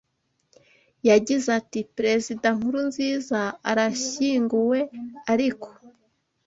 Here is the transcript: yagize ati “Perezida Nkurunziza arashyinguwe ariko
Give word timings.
yagize 1.09 1.47
ati 1.59 1.79
“Perezida 1.95 2.47
Nkurunziza 2.57 3.41
arashyinguwe 3.69 4.79
ariko 5.33 5.67